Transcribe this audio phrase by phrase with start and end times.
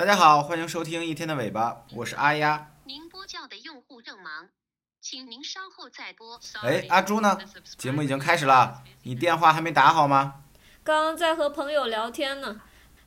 [0.00, 2.70] 大家好，欢迎收听一天的尾巴，我是阿丫。
[2.84, 4.48] 您拨叫的用户正忙，
[4.98, 6.40] 请您稍后再拨。
[6.62, 7.38] 哎，阿朱呢？
[7.76, 10.36] 节目已经开始了，你电话还没打好吗？
[10.82, 12.62] 刚刚在和朋友聊天呢，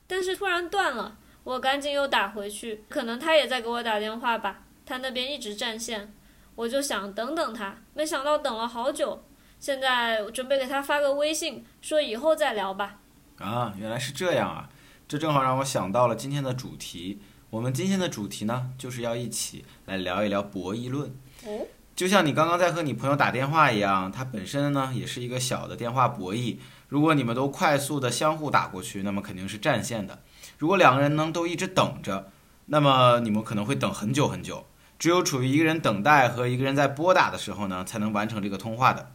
[0.06, 6.14] 但是突然断了，我赶紧又打回去，可能他也在给我打电话吧，他那边一直占线，
[6.54, 9.24] 我就想等等他，没想到等了好久，
[9.58, 13.00] 现在我准备给他发个微信，说以后再聊吧。
[13.38, 14.68] 啊，原来是这样啊。
[15.06, 17.20] 这正好让我想到了今天的主题。
[17.50, 21.08] 我们今天的主题呢，就是要一起来聊一聊博弈论。
[21.44, 26.56] 哦，就像你刚刚在和你朋友打电话一样，它本身呢也是一个小的电话博弈。
[26.88, 30.22] 如果你们都快速的相互打过去，那么肯定是占线的。
[30.56, 32.30] 如果两个人呢都一直等着，
[32.66, 34.66] 那么你们可能会等很久很久。
[34.98, 39.12] 只有处于一个人等待和一个人在拨打的时候呢，才能完成这个通话的。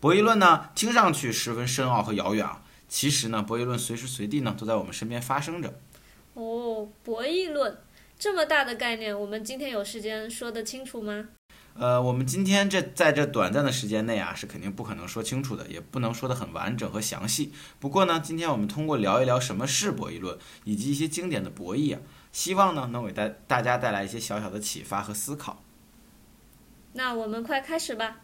[0.00, 2.62] 博弈论呢，听上去十分深奥和遥远啊。
[2.88, 5.78] 其实呢，博弈论随时随地呢都在我们身边发生着。
[6.34, 7.76] 哦，博弈论
[8.18, 11.28] 这么大的概念，我们今天有时间说得清楚吗？
[11.74, 17.52] 呃，我们今天这在这短暂的时间内啊，是肯定不可能说清楚的，也不能说得很完整和详细。
[17.78, 22.00] 不过呢，今天我们通过聊一聊什么是博弈论，以及一些经典的博弈啊，
[22.32, 25.62] 希望呢能给大大家带来一些小小的启发和思考。
[26.94, 28.22] 那我们快开始吧。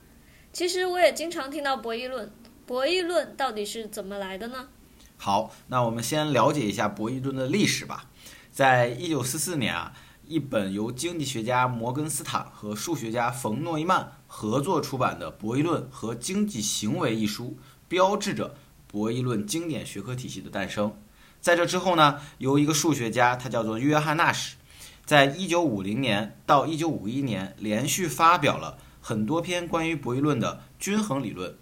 [0.53, 2.33] 其实我也经常听到博弈论。
[2.67, 4.69] 博弈论到底是怎么来的呢？
[5.19, 8.07] 好，那我们先了解一下博弈论的历史吧。
[8.51, 9.93] 在一九四四年啊，
[10.27, 18.55] 一本由经济学家摩根斯坦和数学家冯诺依曼合作出版的《博弈论和经济行为》一书，标志着
[18.87, 20.97] 博弈论经典学科体系的诞生。
[21.43, 24.57] 在这之后呢，由一个数学家，他叫做约翰纳什，
[25.05, 31.55] 在一九五零年到一九五一年连续发表了很多篇关于博弈论的均衡理论。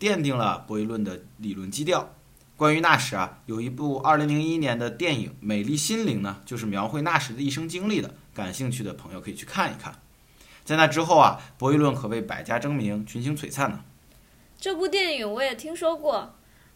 [0.00, 2.14] 奠定了博弈论的理论基调。
[2.56, 8.14] 关于纳什啊，有一部2001年的电影《美丽心灵》呢，就是描绘纳什的一生经历的。
[8.34, 9.94] 感兴趣的朋友可以去看一看。
[10.64, 13.84] 在那之后啊，博弈论可谓百家争鸣，群星璀璨呢。
[14.58, 16.34] 这部电影我也听说过。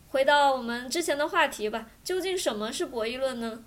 [0.08, 3.60] 回到我们之前的话题吧，究竟什么是博弈论呢？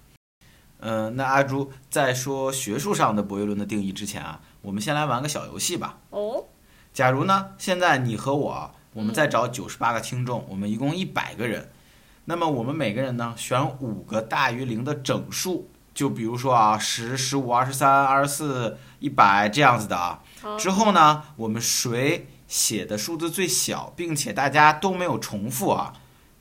[0.80, 6.00] 嗯，那阿朱在说学术上的博弈论的定义之前啊，我们先来玩个小游戏吧。
[6.10, 6.46] 哦。
[6.94, 8.72] 假如呢，现在你和我。
[8.98, 11.70] 我们再找九十八个听众，我们一共一百个人，
[12.26, 20.24] 那么我们每个人呢选五个大于零的整数，就比如说啊十、十五、二十三、二十四、一百这样子的啊。
[20.58, 25.94] 之后呢，我们谁写的数字最小，并且大家都没有重复啊，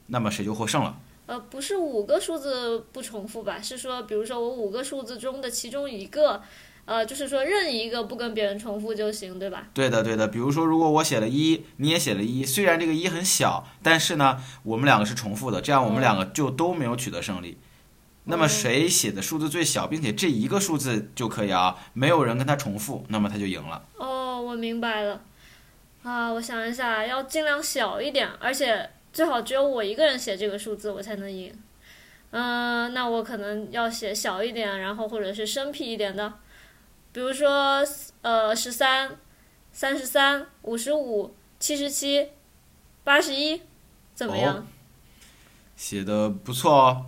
[0.06, 0.98] 那么谁就获胜了。
[1.26, 3.60] 呃，不是五个数字不重复吧？
[3.60, 6.40] 是说，比如说我五个数字中的其中一个。
[6.86, 9.66] 呃，就是说任意一个不跟别人重复就行，对吧？
[9.74, 10.28] 对的，对的。
[10.28, 17.58] 比如说，如果我写了一，你也写了一，虽然这个一很小，但是呢，我们两个是重复的，这样我们两个就都没有取得胜利。
[18.28, 23.84] 那么谁写的数字最小，并且这一个数字就可以啊，没有人跟他重复，那么他就赢了。
[23.96, 25.20] 哦，我明白了。
[26.04, 31.52] 啊，我想一下，要尽量小一点，而且最好只有我一个人写这个数字，我才能赢。
[32.30, 36.32] 嗯，那我可能要写小一点，然后或者是生僻一点的。
[37.16, 37.82] 比如说，
[38.20, 39.16] 呃，十三、
[39.72, 42.28] 三十三、五十五、七十七、
[43.04, 43.62] 八十一，
[44.14, 44.66] 怎么样？
[45.74, 47.06] 写的不错哦。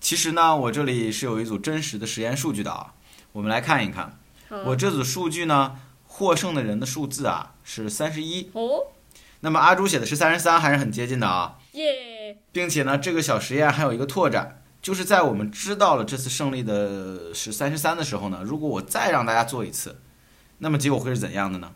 [0.00, 2.94] 其实呢，我这里是有一组真实的实验数据的啊。
[3.30, 4.18] 我们来看一看，
[4.64, 8.50] 我这组数据呢，获胜的人的数字啊是三十一。
[8.52, 8.88] 哦。
[9.42, 11.56] 那么阿朱写的是三十三，还是很接近的啊。
[11.70, 12.36] 耶。
[12.50, 14.64] 并且呢，这个小实验还有一个拓展。
[14.86, 19.96] 就是在我们知道了这次胜利的是三十三的时候呢，如果我再让大家做一次，
[20.58, 21.72] 那么结果会是怎样的呢？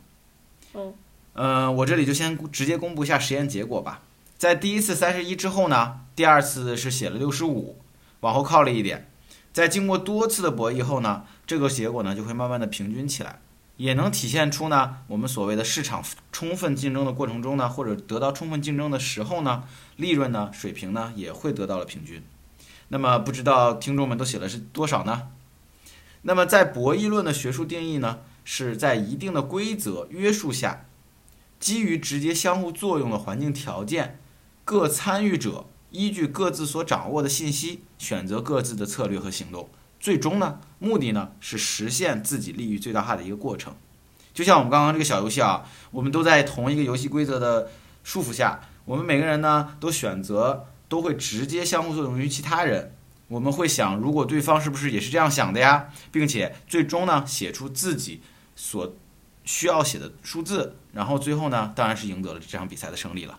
[0.74, 0.94] 嗯，
[1.32, 4.02] 嗯，我这里就先直接公布一下实验结果吧。
[4.38, 7.80] 在第一次三十一之后呢，第二次是写了六十五，
[8.20, 9.10] 往后靠了一点。
[9.52, 13.40] 在经过多次的博弈后呢，这个结果呢就会慢慢的平均起来，
[13.76, 19.64] 也能体现出呢我们所谓的市场充分竞争的过程中呢，或者得到充分竞争的时候呢，
[19.96, 22.22] 利润呢水平呢也会得到了平均。
[22.92, 25.28] 那么不知道听众们都写的是多少呢？
[26.22, 30.86] 那么在博弈论的学术定义呢，是在一定的规则约束下，
[31.60, 34.18] 基于直接相互作用的环境条件，
[34.64, 39.68] 各参与者依据各自所掌握的信息，选择各自的策略和行动，
[40.00, 43.72] 最终呢，目的呢是实现自己利益最大化的一个过程。
[44.34, 47.70] 就像我们刚刚这个小游戏啊，我们都在同一个游戏规则的
[48.02, 50.66] 束缚下，我们每个人呢都选择。
[50.90, 52.94] 都会直接相互作用于其他人。
[53.28, 55.88] 我们会想，如果对方是不是也是这样想的呀？
[56.10, 58.20] 并且最终呢，写出自己
[58.56, 58.96] 所
[59.44, 63.38] 需要写的数字，然后最后呢，当然是赢得了这场比赛的胜利了。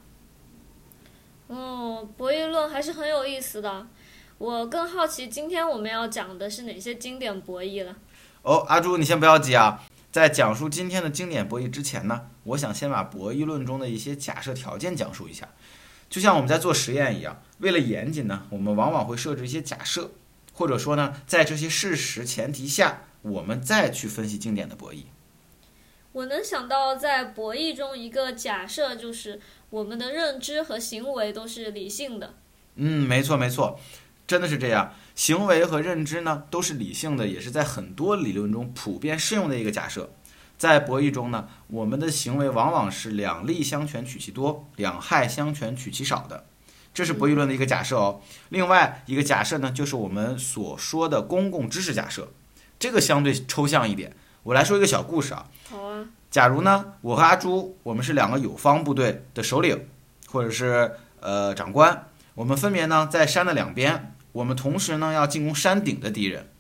[1.48, 3.86] 哦，博弈论还是很有意思的。
[4.38, 7.98] 我更好奇今天我们要讲的是哪些经典博弈了。
[8.44, 9.83] 哦，阿朱，你先不要急啊。
[10.09, 15.50] 在讲述今天的经典博弈之前呢，我想先把博弈论中的一些假设条件讲述一下。
[16.11, 20.11] 就像我们在做实验一样，为了严谨呢，我们往往会设置一些假设，
[20.51, 25.05] 或者说呢，在这些事实前提下，我们再去分析经典的博弈。
[26.11, 32.33] 我能想到，在博弈中一个假设就是我们的认知和行为都是理性的。
[32.75, 33.79] 嗯，没错没错，
[34.27, 34.93] 真的是这样。
[35.15, 40.11] 行为和认知呢都是理性的，也是在很多理论中普遍适用的一个假设。
[40.61, 46.45] 在博弈中呢，我们的行为往往是两利相权取其多，两害相权取其少的，
[46.93, 48.21] 这是博弈论的一个假设哦。
[48.49, 52.31] 另外一个假设呢，就是我们所说的公共知识假设，
[52.77, 54.15] 这个相对抽象一点。
[54.43, 55.47] 我来说一个小故事啊。
[55.67, 56.05] 好啊。
[56.29, 59.87] 假如呢，我和阿朱，我们是两个友方部队的首领，
[60.27, 60.91] 或者是
[61.21, 62.05] 呃长官，
[62.35, 66.50] 我们分别呢在山的两边，我们同时呢要进攻山顶的敌人，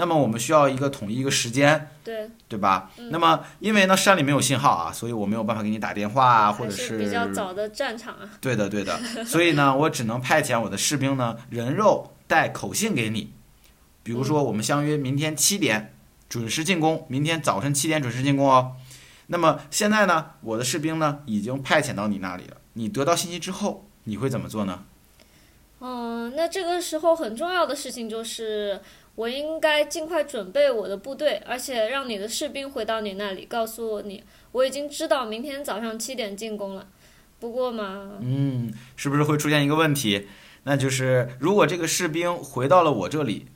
[0.00, 2.90] 那么我们需要一个统一一个时间，对对吧？
[2.96, 8.30] 嗯那么因为呢山里没有信号啊，所以我没有办法给你打电话啊，或者还是比较早的战场啊。
[8.40, 8.98] 对的，对的。
[9.26, 13.34] 所以呢，我只能派遣我的士兵呢，人肉带口信给你。
[14.02, 15.94] 比如说，我们相约明天七点
[16.30, 18.72] 准时进攻，明天早晨七点准时进攻哦。
[19.26, 22.56] 那么现在呢，我的士兵呢已经派遣到你那里了。
[22.72, 24.84] 你得到信息之后，你会怎么做呢？
[25.82, 28.80] 嗯，那这个时候很重要的事情就是，
[29.14, 36.86] 我应该尽快准备我的部队，而且让你的士兵回到你那里，告诉你我已经知道明天早上七点进攻了。
[37.38, 40.28] 不过嘛，嗯，是不是会出现一个问题？
[40.64, 43.46] 那就是如果这个士兵回到了我这里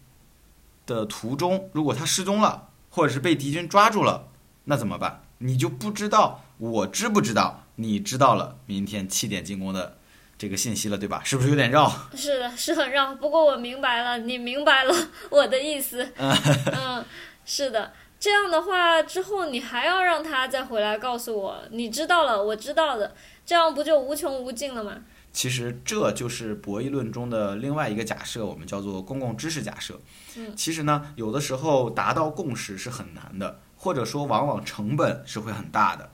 [0.87, 4.29] 的途中，如果他失踪了，或者是被敌军抓住了，
[4.65, 5.23] 那怎么办？
[5.39, 9.99] 你就不知道我知不知道你知道了明天七点进攻的
[10.37, 11.23] 这个信息了，对吧？
[11.25, 11.91] 是不是有点绕？
[12.15, 13.15] 是的，是很绕。
[13.15, 14.95] 不过我明白了，你明白了
[15.31, 16.07] 我的意思。
[16.19, 17.05] 嗯，
[17.45, 17.93] 是的。
[18.19, 23.15] 这样的话之后，你还要让他再回来告诉我，你知道了，我知道的，
[23.45, 24.93] 这样不就无穷无尽了吗？
[25.33, 30.01] 其实这就是博弈论中的另外一个假设，我们叫做公共知识假设。
[30.37, 36.11] 嗯其实呢，有的时候达到共识是很难的，或者说往往成本是会很大的。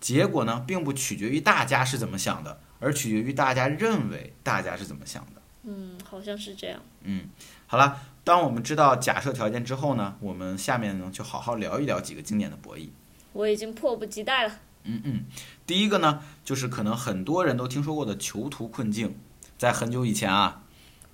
[0.00, 5.42] 结果呢，并不取决于大家是怎么想的，而取决于大家认为大家是怎么想的。
[5.64, 6.80] 嗯，好像是这样。
[7.02, 7.26] 嗯，
[7.66, 12.88] 好了，当我们知道假设条件之后呢，我们下面呢就好好聊一聊几个经典的博弈。
[13.32, 14.60] 我已经迫不及待了。
[14.84, 15.24] 嗯嗯，
[15.66, 19.18] 第一个呢，就是可能很多人都听说过的囚徒困境，
[19.58, 20.62] 在很久以前啊，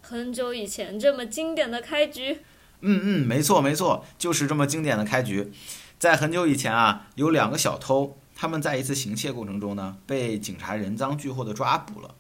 [0.01, 2.43] 很久以前，这么经典的开局，
[2.81, 5.51] 嗯嗯，没错没错，就是这么经典的开局。
[5.99, 12.15] 在很久以前啊，有两个小偷，他们在一次行窃过程中呢，被警察人赃俱获的抓捕了。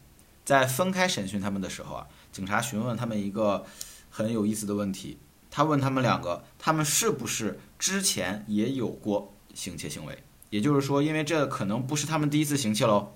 [0.45, 3.65] 在分开审讯他们的时候啊，警察询问他们一个
[4.11, 5.19] 很有意思的问题，
[5.51, 10.19] 他问他们两个，他们是不是之前也有过行窃行为？
[10.51, 13.13] 也就是说，因为这可能不是他们第一次行窃喽。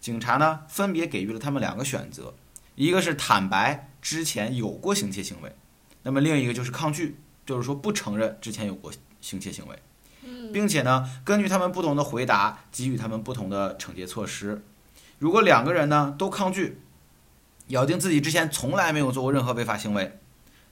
[0.00, 2.34] 警察呢，分别给予了他们两个选择，
[2.74, 5.54] 一个是坦白之前有过行窃行为，
[6.04, 9.78] 那么另一个就是抗拒，就是说不承认之前有过行窃行为，
[10.52, 14.62] 并且呢，根据他们不同的回答，给予他们不同的惩戒措施。
[15.18, 16.80] 如果两个人呢都抗拒，
[17.68, 20.18] 咬定自己之前从来没有做过任何违法行为，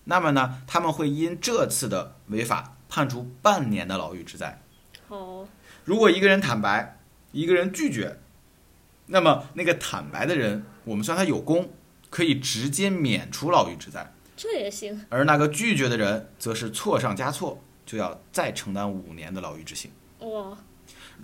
[0.05, 4.61] 那么呢，他们会因这次的违法判处半年的牢狱之灾。
[5.07, 5.47] 好，
[5.85, 6.99] 如果一个人坦白，
[7.33, 8.19] 一个人拒绝，
[9.07, 11.71] 那么那个坦白的人，我们算他有功，
[12.11, 14.12] 可以直接免除牢狱之灾。
[14.37, 15.05] 这也行。
[15.09, 19.90] 而那个拒绝的人，则是错上加错，就要再承担五年的牢狱之刑。
[20.18, 20.59] 哇，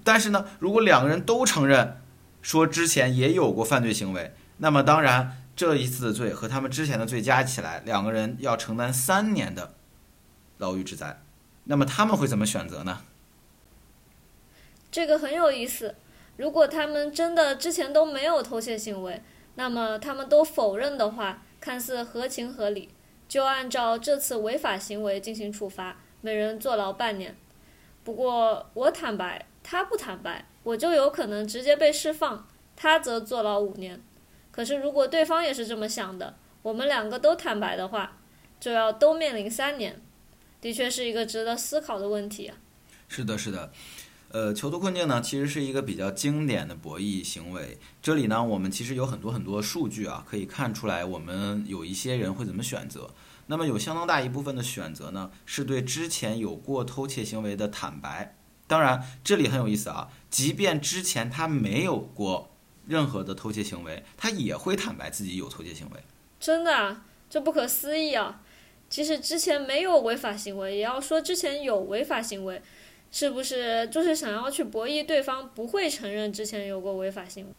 [0.02, 2.00] 但是呢，如果两个人都承认
[2.40, 9.74] 说之前也有过犯罪行为，那么当然这一次的罪和他们之前的罪加起来，两个人要承担三年的
[10.56, 11.20] 牢狱之灾。
[11.64, 13.02] 那么他们会怎么选择呢？
[14.90, 15.94] 这个很有意思。
[16.38, 19.22] 如果他们真的之前都没有偷窃行为，
[19.56, 22.88] 那么他们都否认的话，看似合情合理，
[23.28, 27.36] 就按照这次违法行为进行处罚，每人坐牢半年。
[28.02, 34.00] 不过我坦白，他不坦白，我就有可能直接被释放，他则坐牢五年。
[34.50, 38.16] 可是如果对方也是这么想的，我们两个都坦白的话，
[38.58, 40.00] 就要都面临三年，
[40.62, 42.56] 的确是一个值得思考的问题啊。
[43.06, 43.70] 是的，是的。
[44.34, 47.78] 呃，囚徒困境呢，其实是一个比较经典的博弈行为。
[48.02, 53.10] 这里呢，我们其实有很多很多数据啊，可以看出来我们有一些人会怎么选择。
[53.46, 58.34] 那么有相当大一部分的选择呢，是对之前有过偷窃行为的坦白。
[58.66, 62.50] 当然，这里很有意思啊，即便之前他没有过
[62.88, 66.02] 任何的偷窃行为，他也会坦白自己有偷窃行为。
[66.40, 68.40] 真的啊，这不可思议啊！
[68.90, 72.62] 即使之前没有违法行为，也要说之前有违法行为，
[73.14, 77.52] 是不是就是想要去博弈对方不会承认之前有过违法行为？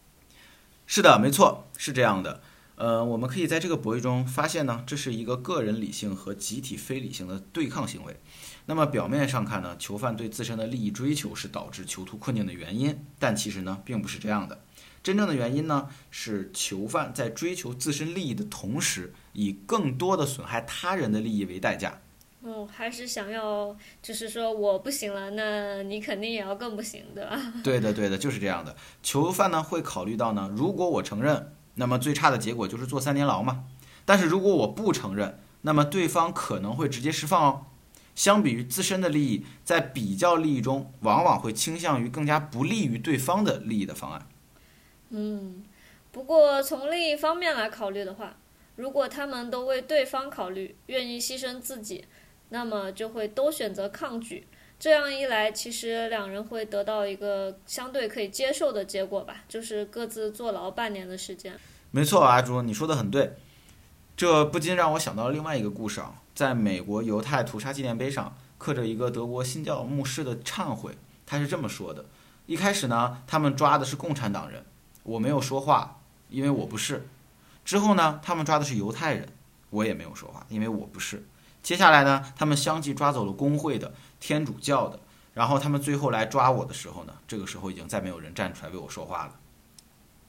[0.86, 2.42] 是的，没错，是这样的。
[2.74, 8.20] 呃，我们可以在这个博弈中发现呢，这是一个个人理性和集体非理性的对抗行为。
[8.66, 14.60] 那么表面上看呢，囚犯对自身的利益追求是导致囚徒困境的原因，但其实呢，并不是这样的。
[15.02, 22.02] 真正的原因呢，是囚犯在追求自身利益的同时，以更多的损害他人的利益为代价。
[22.46, 27.40] 哦，还是想要，就是说我不行了，那你肯定也要更不行，对吧？
[27.64, 28.76] 对的，对的，就是这样的。
[29.02, 31.52] 囚犯呢会考虑到呢，如果我承认。
[31.78, 33.66] 那么最差的结果就是坐三年牢嘛。
[34.06, 37.66] 但是如果我不承认，那么对方可能会直接释放哦。
[38.14, 44.26] 相比于自身的利益，在比较利益中，往往会倾向于更加不利于对方的利益的方案。
[45.10, 45.64] 嗯，
[46.12, 48.36] 不过从另一方面来考虑的话，
[48.76, 52.06] 如果他们都为对方考虑，愿意牺牲自己，
[52.48, 54.46] 那么就会都选择抗拒。
[54.78, 61.58] 这样一来，其实两人会得到一个相对可以接受的结果吧，就是各自坐牢半年的时间。
[61.90, 63.32] 没错，阿朱，你说的很对。
[64.16, 70.92] 这不禁让我想到另外一个故事啊，在美国犹太屠杀纪念碑上刻着一个德国新教牧师的忏悔，
[71.24, 72.04] 他是这么说的：
[72.46, 74.62] 一开始呢，他们抓的是共产党人，
[75.02, 77.06] 我没有说话，因为我不是。
[77.64, 79.28] 之后呢，他们抓的是犹太人，
[79.70, 81.22] 我也没有说话，因为我不是。
[81.66, 83.92] 接下来呢，他们相继抓走了工会的。
[84.20, 85.00] 天主教的，
[85.34, 89.40] 然后他们最后来抓我的时候呢，这个时候已经再没有人站出来为我说话了。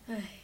[0.07, 0.39] 唉，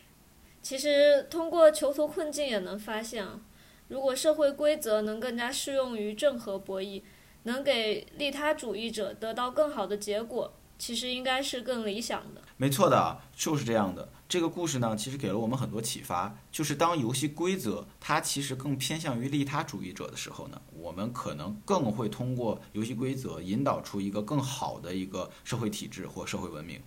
[0.61, 3.39] 其实通过囚徒困境也能发现啊，
[3.87, 7.01] 如果社会规则能更加适用于正和博弈，
[7.41, 12.41] 能给利他主义者得到更好的结果，其实应该是更理想的。
[12.57, 14.09] 没错的，就是这样的。
[14.33, 26.81] 这个故事呢，其实给了我们很多启发，就是当游戏规则它其实更偏向于利他主义者的时候呢，我们可能更会通过游戏规则引导出一个更好的一个社会体制或社会文明。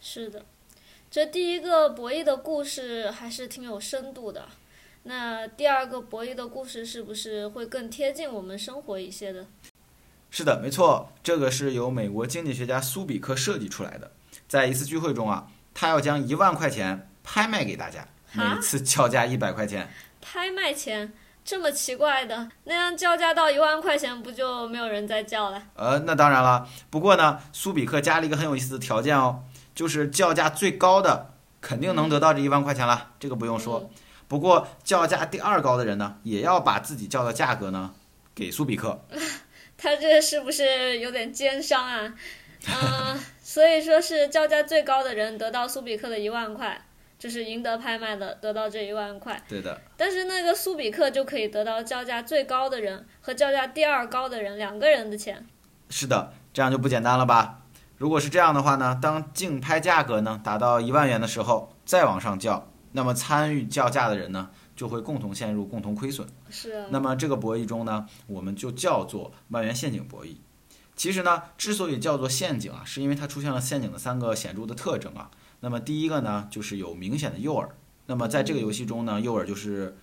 [0.00, 0.46] 是的，
[1.10, 4.46] 这第一个博弈的故事还是挺有深度的。
[5.02, 9.48] 那第二个博弈的故事是不是会更贴近我们生活一些的？
[10.30, 14.12] 是的，没错，这个是由美国经济学家苏比克设计出来的，
[14.46, 15.50] 在一次聚会中啊。
[15.78, 18.02] 他要将一万块钱拍卖给大家，
[18.32, 19.86] 每次叫价一百块钱。
[20.22, 21.12] 拍卖钱
[21.44, 25.62] 这么奇怪的，那样叫价到一万块钱，不就没有人再叫了？
[25.74, 26.66] 呃，那当然了。
[26.88, 33.90] 不过呢，苏比克加了一个很有意思的条件哦，就是叫价最高的肯定能得到这一万块钱了，这个不用说。
[34.28, 37.92] 不过叫价第二高的人呢，也要把自己叫的价格呢
[38.34, 38.98] 给苏比克。
[39.76, 42.14] 他这是不是有点奸商啊？
[42.68, 43.18] 嗯。
[43.42, 46.78] 所以说是叫价最高的人得到苏比克的一万块，
[47.18, 49.40] 就是赢得拍卖的得到这一万块。
[49.48, 49.80] 对的。
[49.96, 55.46] 但是那个苏比克就可以得到叫价最高的人和叫价第二高的人两个人的钱。
[55.88, 57.62] 是的，这样就不简单了吧？
[57.96, 66.26] 如果是这样的话呢，当竞拍价格呢达到一万元的时候，再往上叫，那么参与叫价的人呢就会共同陷入共同亏损。
[66.50, 66.84] 是。
[66.90, 70.36] 那么这个博弈中呢，我们就叫做万元陷阱博弈。
[70.96, 75.30] 其实呢，之所以叫做陷阱啊，是因为它出现了陷阱的三个显著的特征啊。
[75.60, 77.68] 那么第一个呢，就是有明显的诱饵。
[78.06, 79.96] 那么在这个游戏中呢，诱饵就是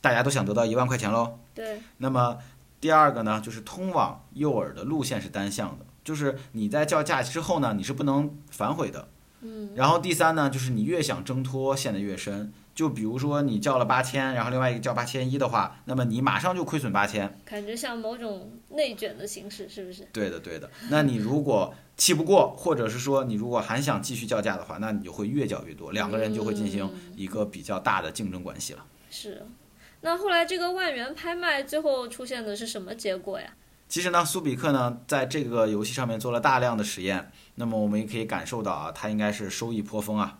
[0.00, 1.38] 大家都想得到一万块钱喽。
[1.54, 1.80] 对。
[1.98, 2.38] 那么
[2.80, 9.08] 第二个呢，就是通往诱饵的路线是单向的，就是你在叫价之后呢，你是不能反悔的。
[9.42, 9.70] 嗯。
[9.76, 12.52] 然后第三呢，就是你越想挣脱，陷得越深。
[12.80, 20.08] 就比如说你叫了八千，然后另外一个叫八千一的话，那么你马上就亏损八千，感觉像某种内卷的形式，是不是？
[20.14, 20.70] 对的，对的。
[20.88, 28.82] 那你如果气不过，或者是说你如果还想继续叫价的话，那你就会越叫越多，两个人就会进行一个比较大的竞争关系了。
[29.10, 29.46] 是。
[30.00, 33.52] 那后来这个万元拍卖最后出现的是什么结果呀？
[33.90, 40.38] 其实呢，苏比克呢在这个游戏上面做了大量的实验，那么我们也可以感受到啊，他应该是收益颇丰啊。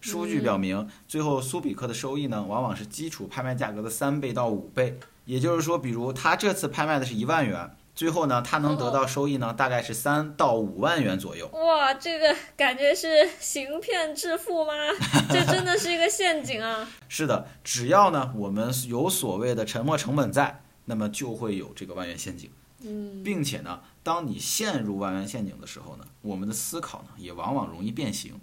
[0.00, 4.98] 数据表明，最后苏比克的收益呢，往往是基础拍卖价格的三倍到五倍。
[5.26, 11.46] 也就是说，比如他这次拍卖的是一万元，最后呢，他能得到收益呢，大概是三到五万元左右。
[11.48, 14.72] 哇，这个感觉是行骗致富吗？
[15.28, 16.88] 这真的是一个陷阱啊！
[17.08, 22.50] 是的，只要呢，我们有所谓的沉没成本在，那么就会有这个万元陷阱。
[22.82, 28.40] 嗯，并且呢，当你陷入万元陷阱的时候呢，我们的思考呢，也往往容易变形。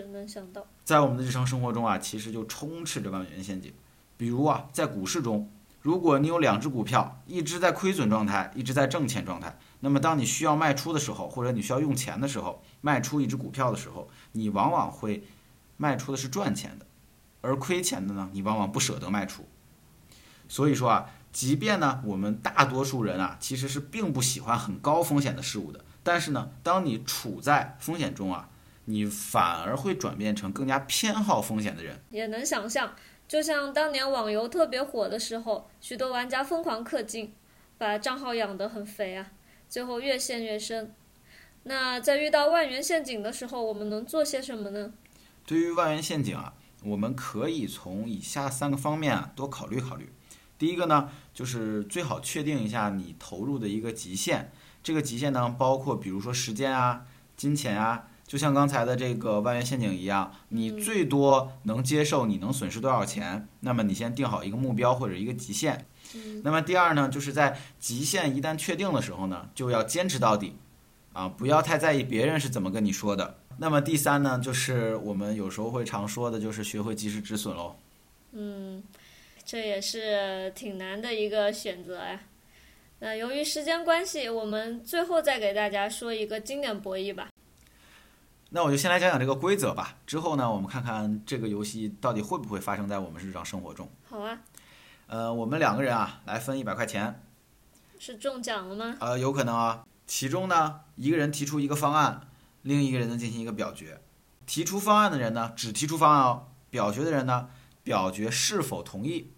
[0.00, 3.70] 是能想到，在我们的日常生活中啊，其实就充斥着万元陷阱。
[4.16, 5.50] 比如啊，在股市中，
[5.82, 15.24] 如果你有两只股票，一只在亏损状态，一只在挣钱状态，那么当你需要卖出的时候，或者你需要用钱的时候，卖出一只股票的时候，你往往会
[15.76, 16.86] 卖出的是赚钱的，
[17.42, 19.44] 而亏钱的呢，你往往不舍得卖出。
[20.48, 28.48] 所以说啊，即便呢我们大多数人啊其实是并不喜欢很高风险的事物的，但是呢，当你处在风险中啊，
[28.86, 32.00] 你反而会转变成更加偏好风险的人。
[32.10, 32.94] 也能想象，
[33.26, 37.32] 就像当年网游特别火的时候，许多玩家疯狂氪金，
[37.78, 39.30] 把账号养得很肥啊，
[39.68, 40.94] 最后越陷越深。
[41.64, 44.92] 那在遇到万元陷阱的时候，我们能做些什么呢？
[45.46, 50.12] 对于万元陷阱啊，我们可以从以下三个方面啊多考虑考虑。
[50.58, 54.52] 第一个呢，就是最好确定一下你投入的一个极限。
[54.82, 57.04] 这个极限呢，包括比如说时间啊、
[57.36, 63.46] 金钱啊，就像刚才的这个万元陷阱一样，你最多能接受你能损失多少钱？
[63.60, 65.84] 那么你先定好一个目标或者一个极限。
[66.42, 70.56] 那么第二呢，就是在极限一旦确定的时候呢，就要坚持到底，
[71.12, 73.38] 啊，不要太在意别人是怎么跟你说的。
[73.58, 77.76] 那么第三呢，就是我们有时候会常说的，就是学会及时止损喽。
[78.32, 78.82] 嗯，
[79.44, 82.20] 这也是挺难的一个选择呀。
[83.00, 87.28] 那由于时间关系，我们最后再给大家说一个经典博弈吧。
[88.54, 89.96] 那我就先来讲讲这个规则吧。
[90.06, 93.90] 之后呢，我们看看这个游戏到底会不会发生在我们日常生活中。
[94.06, 94.38] 好啊，
[95.06, 97.22] 呃，我们两个人啊，来分一百块钱。
[97.98, 98.94] 是中奖了吗？
[99.00, 99.86] 呃，有可能啊。
[100.06, 102.28] 其中呢，一个人提出一个方案，
[102.60, 104.02] 另一个人呢进行一个表决。
[104.44, 107.48] 提出方案的人呢，只提出方案哦；表决的人呢，
[107.82, 109.32] 表决是否同意。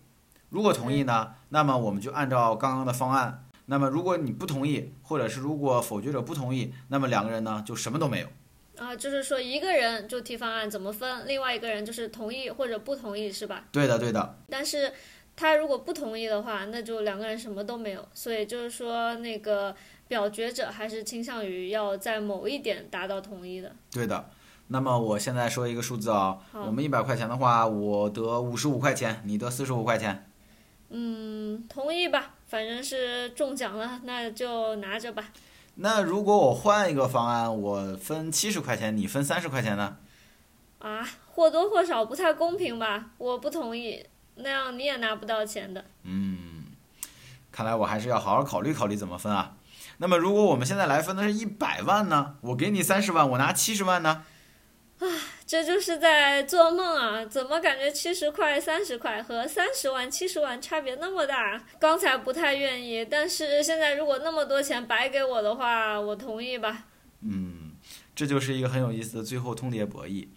[0.49, 3.47] 如果同意呢，那么我们就按照刚刚的方案。
[3.66, 8.28] 那么如果你不同意，或者是如果否决者不同意，那么两个人呢就什么都没有。
[8.78, 13.64] 啊，就是说一个人就提方案怎么分，另外一个人就是同意或者不同意，是吧？
[13.70, 14.38] 对的，对的。
[14.48, 14.92] 但是
[15.36, 18.06] 他如果不同意的话，那就两个人什么都没有。
[18.12, 19.74] 所以就是说，那个
[20.08, 23.72] 表决者还是倾向于要在某一点达到同意的。
[23.92, 24.28] 对的。
[24.68, 30.26] 那么我现在说一个数字啊、好我们一百块钱的话，我得五十五块钱，你得四十五块钱。
[30.88, 35.30] 嗯，同意吧，反正是中奖了，那就拿着吧。
[35.76, 39.96] 那如果我换一个方案，我分七十块钱，你分三十块钱呢？
[40.78, 43.06] 啊，或多或少不太公平吧？
[43.18, 44.06] 我不同意，
[44.37, 45.84] 那样你也拿不到钱的。
[46.04, 46.64] 嗯，
[47.50, 49.56] 看来我还是要好好考虑考虑怎么分啊。
[49.98, 52.37] 那么如果我们现在来分的是一百万呢？
[52.40, 54.24] 我给你三十万，我拿七十万呢？
[55.46, 57.24] 这就是在做梦啊！
[57.26, 61.62] 怎么感觉七十块、三十块和三十万、七十万差别那么大？
[61.78, 66.87] 刚才不太愿意，但是现在如果那么多钱白给我的话，我同意吧。
[67.20, 67.72] 嗯，
[68.16, 70.28] 这就是一个很有意思的最后通牒博弈。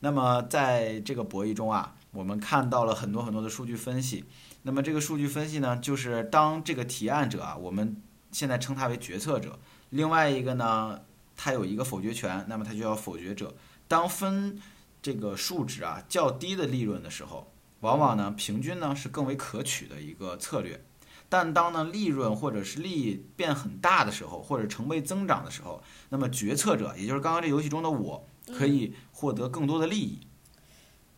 [0.00, 4.24] 那么在这个博弈中啊，我们看到了很多很多的数据分析。
[4.62, 7.96] 那么这个数据分析呢，就是当这个提案者啊，我们
[8.32, 9.52] 现在称他为决策者；
[9.90, 11.00] 另外一个呢，
[11.36, 13.54] 他有一个否决权，那么他就叫否决者。
[13.88, 14.60] 当分
[15.02, 20.84] 这个数值啊较低的利润的时候，往往呢平均呢是更为可取的一个策略。
[21.30, 30.20] 但当呢利润或者是利益变很大的时候，或者成倍增长的时候，那么决策者，也就是刚刚这游戏中的我，可以获得更多的利益。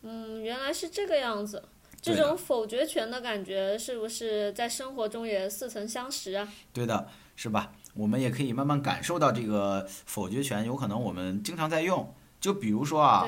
[0.02, 1.62] 嗯，原来是这个样子。
[2.02, 6.48] 这种否决权的感觉，是不是在生活中也似曾相识啊？
[6.72, 7.06] 对的，
[7.36, 7.72] 是吧？
[7.92, 12.14] 我们也可以慢慢感受到这个否决权，有可能我们经常在用。
[12.40, 13.26] 就比如说啊，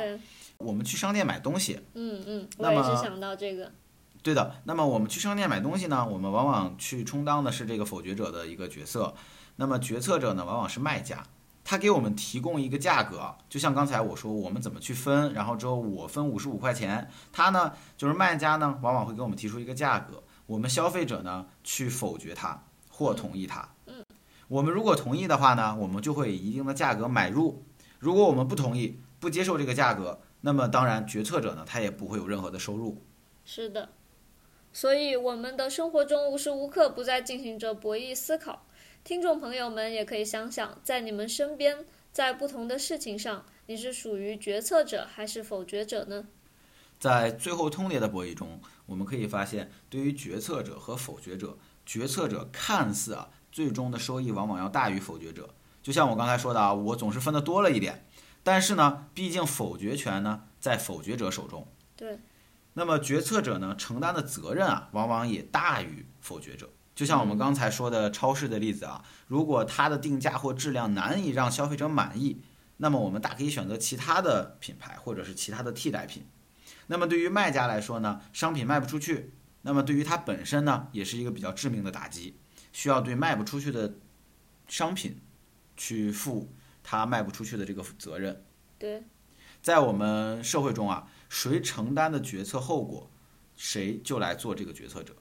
[0.56, 3.70] 我们去商店买东西，嗯嗯，我也是想到这个。
[4.22, 9.12] 对的，那么我们去商店买东西呢，我们往往去充当的是这个否决者的一个角色，
[9.56, 11.20] 那么决策者呢，往往是卖家，
[11.64, 23.68] 他给我们提供一个价格，就像刚才我说我们怎么去分，然后之后我分五十五块钱，他呢就是卖家呢，往往会给我们提出一个价格，我们消费者呢去否决它或同意它。
[23.86, 24.04] 嗯，
[24.46, 27.60] 我们如果同意的话呢，我们就会以一定的价格买入；
[28.02, 33.00] 如果我们不同意，不接受这个价格，那么当然决策者呢，他也不会有任何的收入。
[33.44, 33.90] 是的，
[34.72, 38.66] 所以我们的生活中无时无刻不在进行着博弈思考。
[39.04, 46.26] 听众朋友们也可以想想，在你们身边，在不同的事情上，你是属于决策者还是否决者呢？
[46.98, 55.54] 在最后通牒的博弈中，我们可以发现，对于决策者和否决者，决策者看似啊最终的收益往往要大于否决者。
[55.82, 58.06] 就像我刚才说的啊，我总是分的多了一点，
[58.42, 61.66] 但是呢，毕竟否决权呢在否决者手中，
[61.96, 62.20] 对，
[62.74, 66.70] 那么决策者呢承担的责任啊往往也大于否决者。
[66.94, 72.42] 就像我们刚才说的超市的例子啊，如果它的定价或质量难以让消费者满意，
[72.76, 76.24] 那么我们大可以选择其他的品牌或者是其他的替代品。
[76.88, 82.36] 那么对于卖家来说呢，商品卖不出去，那么对于它本身呢，也是一个比较致命的打击，
[82.72, 83.94] 需要对卖不出去的
[84.68, 85.18] 商品
[85.76, 86.48] 去负
[86.82, 88.44] 他卖不出去的这个责任。
[88.78, 89.02] 对，
[89.62, 93.10] 在我们社会中啊，谁承担的决策后果，
[93.56, 95.14] 谁就来做这个决策者。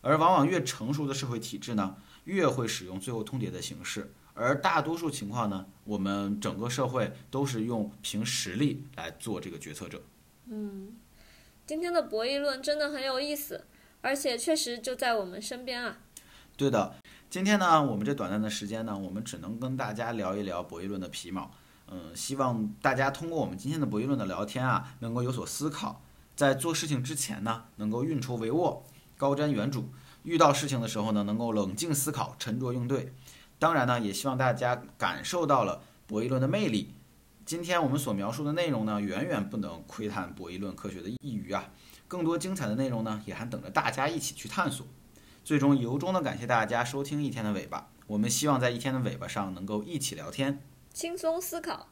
[0.00, 4.12] 而往往越成熟的社会体制呢，越会使用最后通牒的形式。
[4.34, 10.02] 而大多数情况呢，我们整个社会都是用凭实力来做这个决策者。
[10.46, 10.96] 嗯，
[11.66, 13.66] 今天的博弈论真的很有意思，
[14.00, 15.98] 而且确实就在我们身边啊。
[16.56, 16.94] 对的，
[17.30, 21.50] 今天呢，我们这短暂的时间呢，我们只能跟大家聊一聊博弈论的皮毛。
[21.88, 26.02] 嗯，希望大家通过我们今天的博弈论的聊天啊，能够有所思考，
[26.36, 28.82] 在做事情之前呢，能够运筹帷幄、
[29.16, 29.84] 高瞻远瞩；
[30.22, 33.12] 遇到事情的时候呢，能够冷静思考、沉着应对。
[33.58, 36.94] 当然呢，也希望大家感受到了博弈论的魅力。
[37.44, 41.64] 今天我们所描述的内容呢，远远不能窥探博弈论科学的一隅啊！
[42.06, 44.86] 更多精彩的内容呢，也还等着大家一起去探索。
[45.44, 47.88] 最终，由衷的感谢大家收听一天的尾巴。
[48.06, 50.60] 我们希望在一天的尾巴上能够一起聊天，
[50.92, 51.88] 轻松思考。